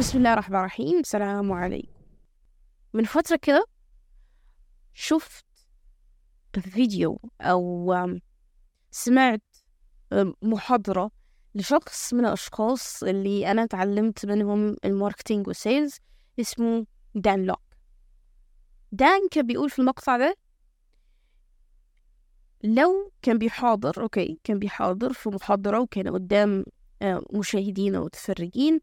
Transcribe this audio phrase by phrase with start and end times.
[0.00, 0.98] بسم الله الرحمن الرحيم.
[0.98, 1.92] السلام عليكم.
[2.92, 3.66] من فترة كده
[4.94, 5.44] شفت
[6.60, 7.94] فيديو أو
[8.90, 9.42] سمعت
[10.42, 11.10] محاضرة
[11.54, 15.98] لشخص من الأشخاص اللي أنا تعلمت منهم ال marketing وال sales
[16.40, 17.62] اسمه دان لوك.
[18.92, 20.36] دان كان بيقول في المقطع ده
[22.64, 26.64] لو كان بيحاضر okay كان بيحاضر في محاضرة وكان قدام
[27.02, 28.80] آه، مشاهدين أو متفرجين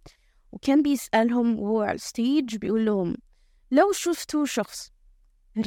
[0.52, 3.16] وكان بيسألهم وهو على الستيج بيقول لهم
[3.72, 4.92] لو شفتوا شخص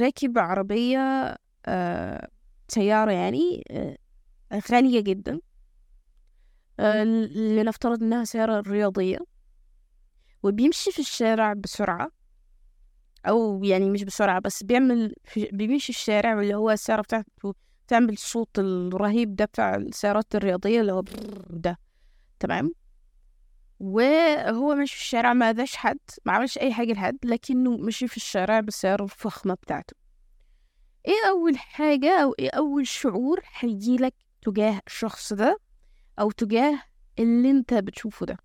[0.00, 2.28] راكب عربية آه
[2.68, 3.96] سيارة يعني آه
[4.72, 5.40] غالية جدا
[6.80, 9.18] آه لنفترض إنها سيارة رياضية
[10.42, 12.10] وبيمشي في الشارع بسرعة
[13.26, 17.54] أو يعني مش بسرعة بس بيعمل في بيمشي في الشارع واللي هو السيارة بتاعته
[17.88, 21.02] تعمل الصوت الرهيب ده بتاع السيارات الرياضية اللي هو
[21.50, 21.78] ده
[22.40, 22.72] تمام؟
[23.80, 28.16] وهو ماشي في الشارع ما أذاش حد ما عملش أي حاجة لحد لكنه مشي في
[28.16, 29.96] الشارع بالسياره الفخمة بتاعته.
[31.08, 35.60] إيه أول حاجة أو إيه أول شعور هيجيلك تجاه الشخص ده
[36.18, 36.82] أو تجاه
[37.18, 38.38] اللي أنت بتشوفه ده؟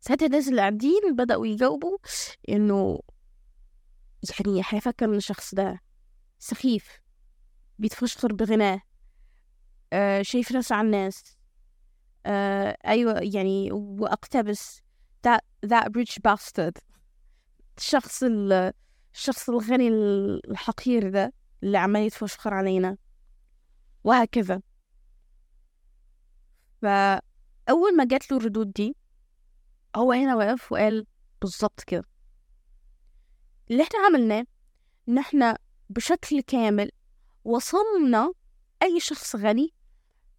[0.00, 1.98] ساعتها الناس اللي قاعدين بدأوا يجاوبوا
[2.48, 3.00] إنه
[4.46, 5.80] يعني هيفكر إن الشخص ده
[6.38, 7.00] سخيف
[7.78, 8.80] بيتفشخر بغناه
[9.92, 11.35] آه شايف نفسه على الناس.
[12.86, 14.80] أيوة يعني وأقتبس
[15.26, 16.72] that that rich bastard.
[17.78, 18.72] الشخص ال-
[19.14, 22.96] الشخص الغني الحقير ده اللي عمال يتفشخر علينا.
[24.04, 24.60] وهكذا.
[26.82, 28.96] فأول ما جات له الردود دي
[29.96, 31.06] هو هنا وقف وقال
[31.40, 32.04] بالظبط كده.
[33.70, 34.46] اللي إحنا عملناه
[35.08, 35.58] إن إحنا
[35.90, 36.90] بشكل كامل
[37.44, 38.32] وصلنا
[38.82, 39.74] أي شخص غني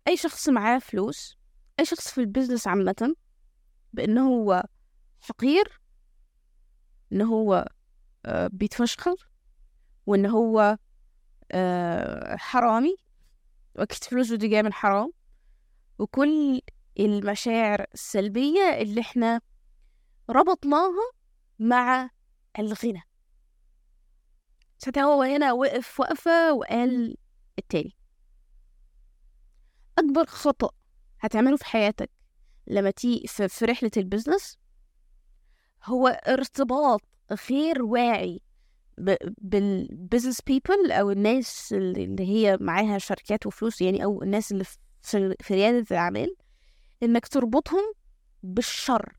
[0.07, 1.36] أي شخص معاه فلوس
[1.79, 3.15] أي شخص في البيزنس عامة
[3.93, 4.63] بانه هو
[5.19, 5.81] فقير
[7.11, 7.67] إن هو
[8.25, 9.29] آه، بيتفشخر
[10.05, 10.77] وإن هو
[11.51, 12.95] آه، حرامي
[13.75, 15.11] وأكيد فلوسه دي جاية من حرام
[15.99, 16.61] وكل
[16.99, 19.41] المشاعر السلبية اللي إحنا
[20.29, 21.11] ربطناها
[21.59, 22.09] مع
[22.59, 23.01] الغنى.
[24.77, 27.17] ساعتها هو هنا وقف وقفة وقال
[27.59, 27.93] التالي
[29.97, 30.69] أكبر خطأ
[31.19, 32.09] هتعمله في حياتك.
[32.67, 34.57] لما تيجي في, رحلة ال business
[35.83, 37.01] هو ارتباط
[37.49, 38.41] غير واعي
[38.97, 44.63] ب- بال business people أو الناس اللي هي معاها شركات وفلوس يعني أو الناس اللي
[45.41, 46.35] في ريادة الأعمال
[47.03, 47.93] إنك تربطهم
[48.43, 49.17] بالشر.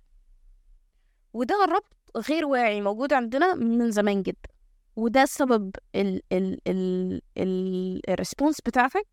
[1.33, 1.97] وده ربط
[2.31, 4.49] غير واعي موجود عندنا من زمان جدا.
[4.97, 9.07] وده سبب ال ال ال ال الريسبونس بتاعتك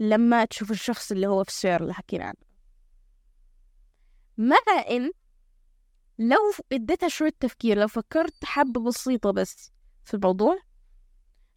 [0.00, 2.36] لما تشوف الشخص اللي هو في السيارة اللي حكينا عنه.
[4.38, 4.56] مع
[4.90, 5.10] إن
[6.18, 6.38] لو
[6.72, 9.72] إديتها شوية تفكير لو فكرت حبة بسيطة بس
[10.04, 10.58] في الموضوع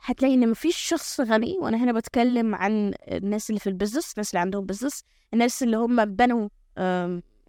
[0.02, 4.30] هتلاقي إن مفيش شخص غني وأنا هنا بتكلم عن الناس اللي في ال business الناس
[4.32, 5.04] اللي عندهم business
[5.34, 6.50] الناس اللي هم بنوا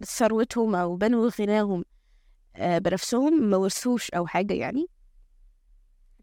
[0.05, 1.85] ثروتهم أو بنوا غناهم
[2.55, 4.87] آه، بنفسهم ما ورثوش أو حاجة يعني.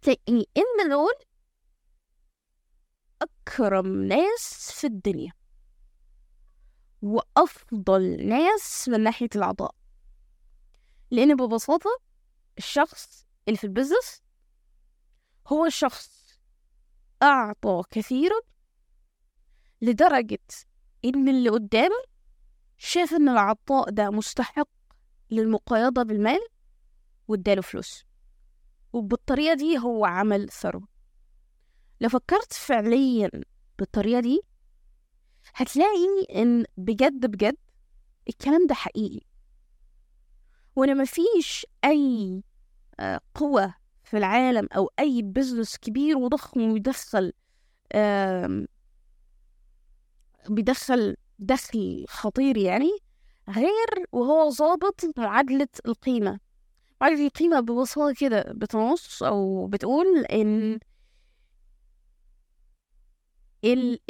[0.02, 1.12] تلاقي إن دول
[3.22, 5.32] أكرم ناس في الدنيا.
[7.02, 9.74] وأفضل ناس من ناحية العطاء.
[11.10, 11.90] لأن ببساطة
[12.58, 14.22] الشخص اللي في البزنس
[15.48, 16.26] هو شخص
[17.22, 18.40] أعطى كثيرا
[19.82, 20.38] لدرجة
[21.04, 22.02] إن اللي قدامه
[22.78, 24.68] شاف إن العطاء ده مستحق
[25.30, 26.40] للمقايضة بالمال
[27.28, 28.04] واداله فلوس.
[28.92, 30.88] وبالطريقة دي هو عمل ثروة.
[32.00, 33.30] لو فكرت فعليا
[33.78, 34.40] بالطريقة دي
[35.54, 37.56] هتلاقي إن بجد بجد
[38.28, 39.20] الكلام ده حقيقي.
[40.76, 42.42] وإن مفيش أي
[43.00, 43.74] آه، قوة
[44.04, 47.32] في العالم أو أي بزنس كبير وضخم ويدخل
[50.48, 52.90] بيدخل دخل خطير يعني
[53.50, 56.40] غير وهو ظابط معادلة القيمة.
[57.00, 60.78] معادلة القيمة ببساطة كده بتنص أو بتقول إن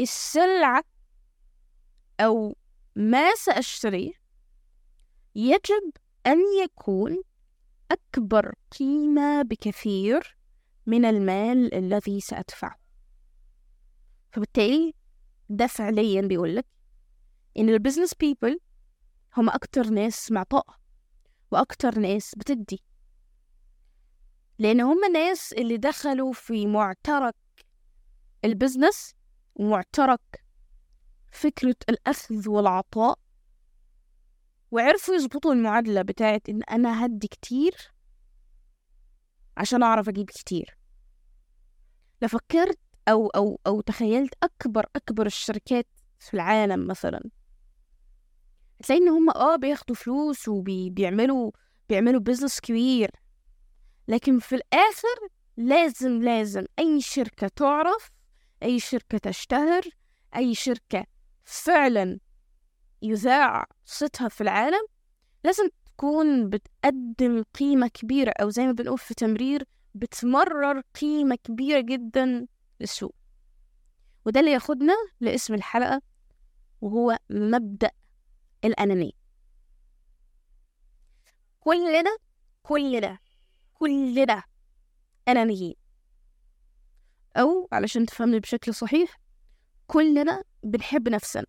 [0.00, 0.84] السلعة
[2.20, 2.56] أو
[2.96, 4.12] ما سأشتريه
[5.34, 5.92] يجب
[6.26, 7.22] أن يكون
[7.90, 10.36] أكبر قيمة بكثير
[10.86, 12.76] من المال الذي سأدفعه.
[14.32, 14.94] فبالتالي
[15.48, 16.66] ده فعليا بيقولك
[17.58, 18.60] إن ال business people
[19.36, 20.66] هم أكتر ناس معطاء
[21.50, 22.82] وأكتر ناس بتدي.
[24.58, 27.34] لأن هم الناس اللي دخلوا في معترك
[28.44, 29.14] ال business
[29.56, 30.44] ومعترك
[31.32, 33.18] فكرة الأخذ والعطاء
[34.70, 37.74] وعرفوا يظبطوا المعادلة بتاعت إن أنا هدي كتير
[39.56, 40.78] عشان أعرف أجيب كتير.
[42.22, 45.86] لفكرت أو أو أو تخيلت أكبر أكبر الشركات
[46.18, 47.30] في العالم مثلا.
[48.80, 51.50] هتلاقي إن هم آه بياخدوا فلوس وبيعملوا
[51.88, 53.10] بيعملوا business كبير
[54.08, 58.10] لكن في الآخر لازم لازم أي شركة تعرف
[58.62, 59.82] أي شركة تشتهر
[60.36, 61.06] أي شركة
[61.44, 62.18] فعلا
[63.02, 64.86] يذاع صوتها في العالم
[65.44, 69.64] لازم تكون بتقدم قيمة كبيرة أو زي ما بنقول في تمرير
[69.94, 72.46] بتمرر قيمة كبيرة جدا
[72.80, 73.14] للسوق.
[74.24, 76.02] وده اللي ياخدنا لاسم الحلقة
[76.80, 77.90] وهو مبدأ
[78.64, 79.12] الأنانية.
[81.60, 82.16] كلنا
[82.62, 83.18] كلنا
[83.74, 84.42] كلنا
[85.28, 85.74] أنانيين.
[87.36, 89.20] أو علشان تفهمني بشكل صحيح
[89.86, 91.46] كلنا بنحب نفسنا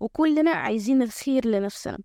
[0.00, 1.98] وكلنا عايزين الخير لنفسنا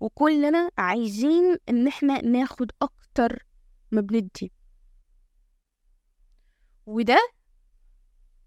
[0.00, 3.46] وكلنا عايزين إن إحنا ناخد أكتر
[3.90, 4.52] ما بندي.
[6.86, 7.18] وده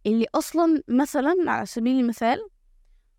[0.06, 2.50] اللي أصلا مثلا على سبيل المثال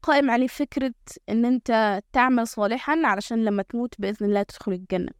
[0.03, 0.95] قائم عليه فكرة
[1.29, 5.11] إن أنت تعمل صالحا علشان لما تموت بإذن الله تدخل الجنة.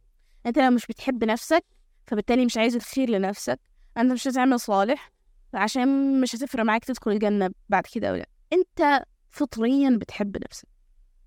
[0.45, 1.65] أنت لو مش بتحب نفسك
[2.07, 3.59] فبالتالي مش عايز الخير لنفسك
[3.97, 5.14] أنت مش هتعمل صالح
[5.55, 10.67] عشان مش هتفرق معاك تدخل الجنة بعد كده أو لأ أنت فطريا بتحب نفسك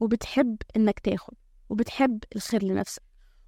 [0.00, 1.34] وبتحب إنك تاخد
[1.68, 3.02] وبتحب الخير لنفسك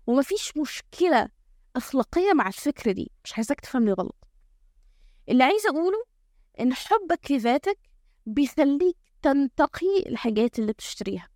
[0.07, 1.29] ومفيش مشكلة
[1.77, 4.17] أخلاقية مع الفكرة دي مش عايزاك تفهمني غلط
[5.29, 6.05] اللي عايزة أقوله
[6.61, 7.79] إن حبك لذاتك
[8.27, 11.29] بيخليك تنتقي الحاجات اللي بتشتريها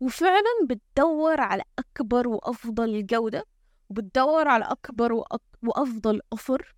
[0.00, 3.44] وفعلا بتدور على أكبر وأفضل جودة
[3.88, 5.12] وبتدور على أكبر.
[5.62, 6.74] وأفضل أوفر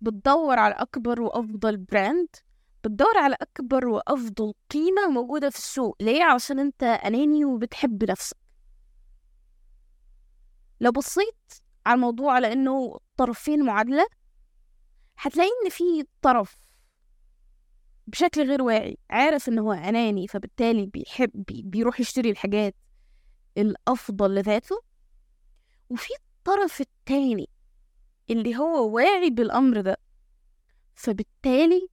[0.00, 2.28] بتدور على أكبر وأفضل براند
[2.84, 5.96] بتدور على أكبر وأفضل قيمة موجودة في السوق.
[6.00, 8.36] ليه؟ عشان أنت أناني وبتحب نفسك.
[10.80, 11.52] لو بصيت
[11.86, 14.06] على الموضوع على إنه طرفين معادلة
[15.18, 15.84] هتلاقي إن في
[16.22, 16.56] طرف
[18.06, 18.98] بشكل غير واعي.
[19.10, 22.74] عارف إن هو أناني فبالتالي بيحب بيروح يشتري الحاجات
[23.58, 24.82] الأفضل لذاته.
[25.90, 27.48] وفي الطرف التاني
[28.30, 29.96] اللي هو واعي بالأمر ده.
[30.94, 31.88] فبالتالي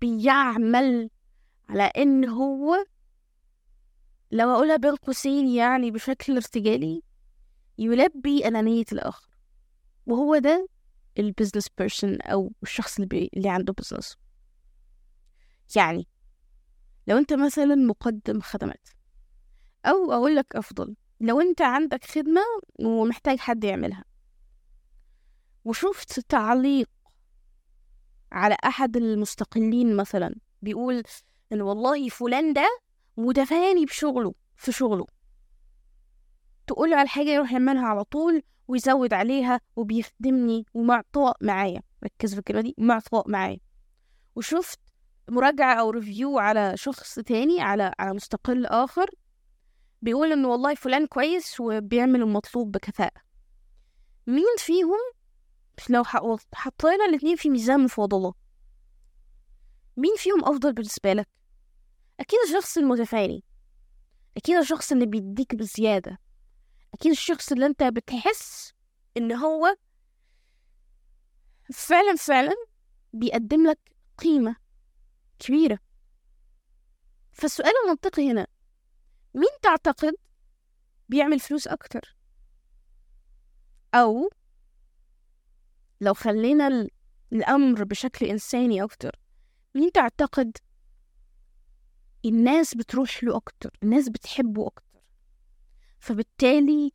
[0.00, 1.10] بيعمل
[1.68, 2.86] على إن هو
[4.30, 7.02] لو أقولها بين قوسين يعني بشكل ارتجالي
[7.78, 9.28] يلبي أنانية الآخر.
[10.06, 10.68] وهو ده
[11.18, 13.30] ال business person أو الشخص اللي, بي...
[13.36, 14.16] اللي عنده business
[15.76, 16.08] يعني
[17.06, 18.88] لو أنت مثلا مقدم خدمات
[19.86, 22.40] أو أقول لك أفضل لو أنت عندك خدمة
[22.80, 24.04] ومحتاج حد يعملها
[25.66, 26.88] وشفت تعليق
[28.32, 31.02] على أحد المستقلين مثلا بيقول
[31.52, 32.68] إن والله فلان ده
[33.16, 35.06] متفاني بشغله في شغله.
[36.66, 41.82] تقول على الحاجة يروح يعملها على طول ويزود عليها وبيخدمني ومعطاء معايا.
[42.04, 43.58] ركز في الكلمة دي معطاء معايا.
[44.36, 44.80] وشفت
[45.28, 49.10] مراجعة أو ريفيو على شخص تاني على على مستقل آخر
[50.02, 53.20] بيقول إنه والله فلان كويس وبيعمل المطلوب بكفاءة.
[54.26, 55.16] مين فيهم
[55.90, 56.04] لو
[56.54, 58.34] حطينا الاتنين في ميزان مفاضلة
[59.96, 61.28] مين فيهم أفضل بالنسبة لك؟
[62.20, 63.44] أكيد الشخص المتفاني.
[64.36, 66.18] أكيد الشخص اللي بيديك بزيادة.
[66.94, 68.72] أكيد الشخص اللي أنت بتحس
[69.16, 69.76] إن هو
[71.72, 72.54] فعلا فعلا
[73.12, 73.78] بيقدم لك
[74.18, 74.56] قيمة
[75.38, 75.78] كبيرة.
[77.32, 78.46] فالسؤال المنطقي هنا
[79.34, 80.14] مين تعتقد
[81.08, 82.16] بيعمل فلوس أكتر؟
[83.94, 84.30] أو
[86.00, 86.88] لو خلينا
[87.32, 89.18] الأمر بشكل إنساني أكتر
[89.74, 90.56] مين تعتقد
[92.24, 95.00] الناس بتروح له أكتر الناس بتحبه أكتر؟
[95.98, 96.92] فبالتالي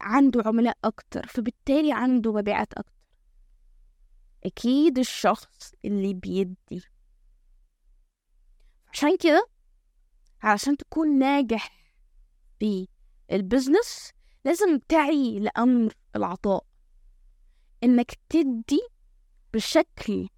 [0.00, 2.92] عنده عملاء أكتر فبالتالي عنده مبيعات أكتر.
[4.44, 6.82] أكيد الشخص اللي بيدي.
[8.92, 9.46] عشان كده
[10.42, 11.92] علشان تكون ناجح
[12.58, 12.88] في
[13.32, 14.12] ال business
[14.44, 16.65] لازم تعي لأمر العطاء.
[17.84, 18.80] إنك تدي
[19.54, 20.28] بشكل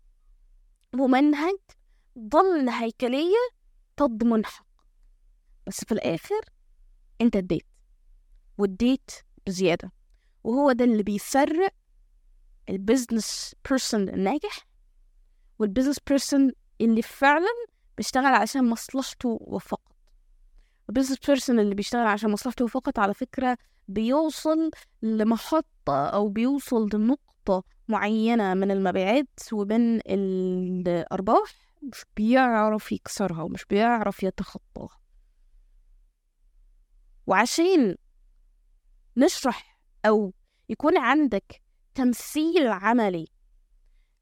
[0.92, 1.58] ممنهج
[2.18, 3.48] ضمن هيكلية
[3.96, 4.66] تضمن حق.
[5.66, 6.40] بس في الآخر
[7.20, 7.66] أنت اديت
[8.58, 9.10] واديت
[9.46, 9.92] بزيادة.
[10.44, 11.74] وهو ده اللي بيفرق
[12.68, 14.66] ال business person الناجح
[15.58, 17.48] وال business person اللي فعلا
[17.96, 19.87] بيشتغل عشان مصلحته وفقط
[20.88, 22.66] ال business person اللي بيشتغل عشان مصلحته.
[22.66, 24.70] فقط على فكرة بيوصل
[25.02, 31.52] لمحطة أو بيوصل لنقطة معينة من المبيعات وبين الأرباح
[31.82, 34.98] مش بيعرف يكسرها ومش بيعرف يتخطاها.
[37.26, 37.96] وعشان
[39.16, 40.32] نشرح أو
[40.68, 41.62] يكون عندك
[41.94, 43.28] تمثيل عملي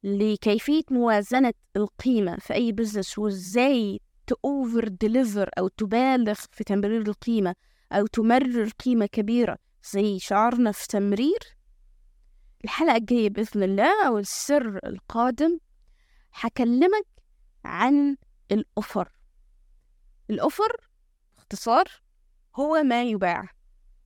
[0.03, 7.55] لكيفية موازنة القيمة في أي business وإزاي ت over deliver أو تبالغ في تمرير القيمة
[7.93, 9.59] أو تمرر قيمة كبيرة
[9.93, 11.39] زي شعارنا في تمرير؟
[12.65, 15.59] الحلقة الجاية بإذن الله أو السر القادم
[16.31, 17.07] حكلمك
[17.65, 18.17] عن
[18.53, 19.09] ال offer.
[20.31, 20.77] ال offer
[21.37, 21.85] باختصار
[22.57, 23.49] هو ما يباع.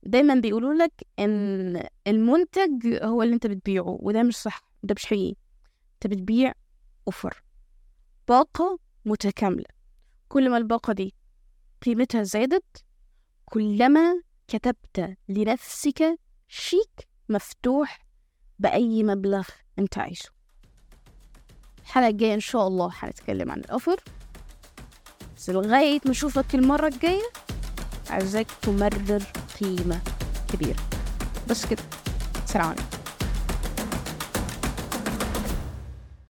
[0.03, 5.35] دايما بيقولوا لك إن المنتج هو اللي أنت بتبيعه وده مش صح ده مش حقيقي.
[5.93, 6.53] أنت بتبيع
[7.07, 7.43] أوفر.
[8.27, 9.80] باقة متكاملة.
[10.31, 11.13] كل ما الباقة دي
[11.81, 12.85] قيمتها زادت
[13.45, 18.05] كلما كتبت لنفسك شيك مفتوح
[18.59, 19.47] بأي مبلغ
[19.79, 20.29] أنت عايزه.
[21.81, 24.03] الحلقة الجاية إن شاء الله هنتكلم عن الأوفر.
[25.37, 27.31] بس لغاية ما أشوفك المرة الجاية
[28.09, 29.23] عايزاك تمرر
[29.61, 30.01] قيمة
[30.53, 30.79] كبيرة.
[31.49, 31.83] بس كده.
[32.45, 33.00] سلام عليكم.